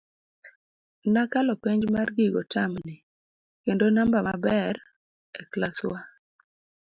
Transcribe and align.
Nakalo 1.13 1.53
penj 1.63 1.83
mar 1.93 2.07
gigo 2.17 2.41
tam 2.53 2.71
ni, 2.85 2.95
kendo 3.63 3.85
namba 3.95 4.19
maber 4.27 4.75
e 5.39 5.41
klas 5.51 5.77
wa. 5.89 5.99